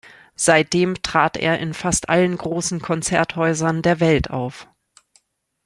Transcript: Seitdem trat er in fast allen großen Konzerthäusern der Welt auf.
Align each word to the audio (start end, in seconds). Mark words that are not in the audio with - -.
Seitdem 0.35 0.99
trat 1.03 1.37
er 1.37 1.59
in 1.59 1.75
fast 1.75 2.09
allen 2.09 2.35
großen 2.35 2.79
Konzerthäusern 2.81 3.83
der 3.83 3.99
Welt 3.99 4.31
auf. 4.31 4.67